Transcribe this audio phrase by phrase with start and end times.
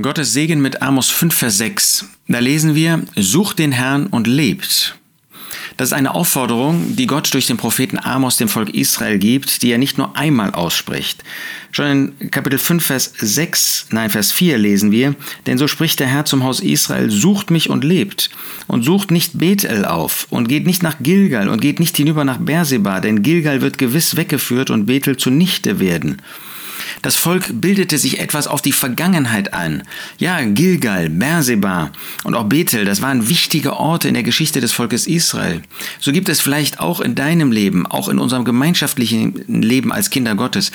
[0.00, 2.06] Gottes Segen mit Amos 5, Vers 6.
[2.26, 4.96] Da lesen wir, sucht den Herrn und lebt.
[5.76, 9.70] Das ist eine Aufforderung, die Gott durch den Propheten Amos dem Volk Israel gibt, die
[9.70, 11.22] er nicht nur einmal ausspricht.
[11.72, 15.14] Schon in Kapitel 5, Vers 6, nein, Vers 4 lesen wir,
[15.46, 18.30] denn so spricht der Herr zum Haus Israel, sucht mich und lebt
[18.68, 22.38] und sucht nicht Bethel auf und geht nicht nach Gilgal und geht nicht hinüber nach
[22.38, 26.22] Berseba, denn Gilgal wird gewiss weggeführt und Bethel zunichte werden.
[27.02, 29.82] Das Volk bildete sich etwas auf die Vergangenheit ein.
[30.18, 31.90] Ja, Gilgal, Berseba
[32.22, 35.62] und auch Bethel, das waren wichtige Orte in der Geschichte des Volkes Israel.
[35.98, 40.36] So gibt es vielleicht auch in deinem Leben, auch in unserem gemeinschaftlichen Leben als Kinder
[40.36, 40.70] Gottes,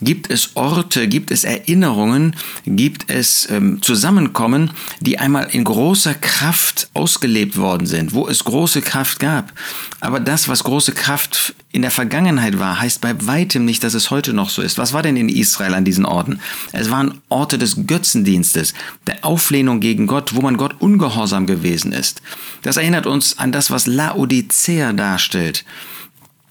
[0.00, 4.70] gibt es Orte, gibt es Erinnerungen, gibt es ähm, Zusammenkommen,
[5.00, 9.52] die einmal in großer Kraft ausgelebt worden sind, wo es große Kraft gab.
[9.98, 14.10] Aber das, was große Kraft in der Vergangenheit war, heißt bei weitem nicht, dass es
[14.10, 14.78] heute noch so ist.
[14.78, 16.40] Was war denn in Israel an diesen Orten?
[16.72, 18.74] Es waren Orte des Götzendienstes,
[19.06, 22.22] der Auflehnung gegen Gott, wo man Gott ungehorsam gewesen ist.
[22.62, 25.64] Das erinnert uns an das, was Laodicea darstellt.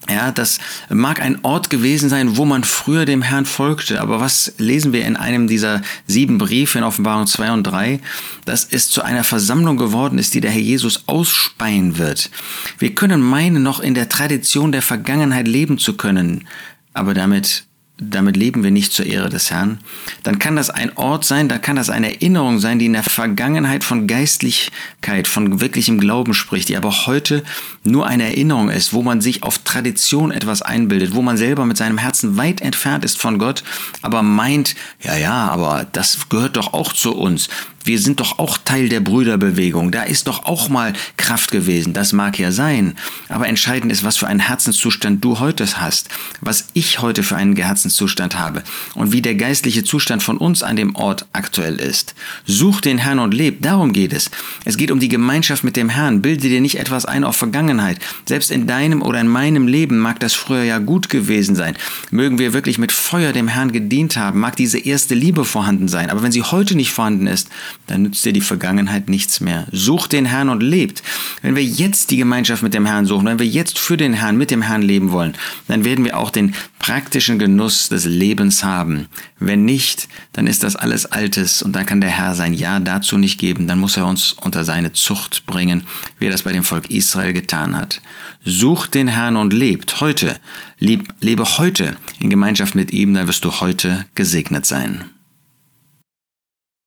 [0.09, 4.01] Ja, das mag ein Ort gewesen sein, wo man früher dem Herrn folgte.
[4.01, 7.99] Aber was lesen wir in einem dieser sieben Briefe in Offenbarung 2 und 3?
[8.45, 12.31] Dass es zu einer Versammlung geworden ist, die der Herr Jesus ausspeien wird.
[12.79, 16.47] Wir können meinen, noch in der Tradition der Vergangenheit leben zu können.
[16.93, 17.65] Aber damit
[18.01, 19.79] damit leben wir nicht zur Ehre des Herrn,
[20.23, 23.03] dann kann das ein Ort sein, da kann das eine Erinnerung sein, die in der
[23.03, 27.43] Vergangenheit von Geistlichkeit, von wirklichem Glauben spricht, die aber heute
[27.83, 31.77] nur eine Erinnerung ist, wo man sich auf Tradition etwas einbildet, wo man selber mit
[31.77, 33.63] seinem Herzen weit entfernt ist von Gott,
[34.01, 37.49] aber meint, ja, ja, aber das gehört doch auch zu uns
[37.83, 39.91] wir sind doch auch Teil der Brüderbewegung.
[39.91, 41.93] Da ist doch auch mal Kraft gewesen.
[41.93, 42.95] Das mag ja sein.
[43.29, 46.09] Aber entscheidend ist, was für einen Herzenszustand du heute hast.
[46.41, 48.63] Was ich heute für einen Herzenszustand habe.
[48.95, 52.15] Und wie der geistliche Zustand von uns an dem Ort aktuell ist.
[52.45, 53.61] Such den Herrn und leb.
[53.61, 54.29] Darum geht es.
[54.65, 56.21] Es geht um die Gemeinschaft mit dem Herrn.
[56.21, 57.99] Bilde dir nicht etwas ein auf Vergangenheit.
[58.25, 61.75] Selbst in deinem oder in meinem Leben mag das früher ja gut gewesen sein.
[62.11, 64.39] Mögen wir wirklich mit Feuer dem Herrn gedient haben.
[64.39, 66.09] Mag diese erste Liebe vorhanden sein.
[66.09, 67.49] Aber wenn sie heute nicht vorhanden ist,
[67.87, 69.67] dann nützt dir die Vergangenheit nichts mehr.
[69.71, 71.03] Such den Herrn und lebt.
[71.41, 74.37] Wenn wir jetzt die Gemeinschaft mit dem Herrn suchen, wenn wir jetzt für den Herrn,
[74.37, 75.33] mit dem Herrn leben wollen,
[75.67, 79.07] dann werden wir auch den praktischen Genuss des Lebens haben.
[79.39, 83.17] Wenn nicht, dann ist das alles Altes und dann kann der Herr sein Ja dazu
[83.17, 83.67] nicht geben.
[83.67, 85.83] Dann muss er uns unter seine Zucht bringen,
[86.19, 88.01] wie er das bei dem Volk Israel getan hat.
[88.43, 90.39] Such den Herrn und lebt heute.
[90.79, 95.05] Lebe heute in Gemeinschaft mit ihm, dann wirst du heute gesegnet sein.